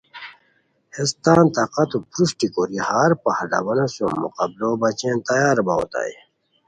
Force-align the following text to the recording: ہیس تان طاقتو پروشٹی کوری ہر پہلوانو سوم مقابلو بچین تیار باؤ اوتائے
ہیس 0.95 1.11
تان 1.23 1.45
طاقتو 1.55 1.97
پروشٹی 2.11 2.47
کوری 2.53 2.77
ہر 2.89 3.11
پہلوانو 3.25 3.85
سوم 3.95 4.13
مقابلو 4.23 4.69
بچین 4.81 5.17
تیار 5.27 5.57
باؤ 5.67 5.79
اوتائے 5.81 6.13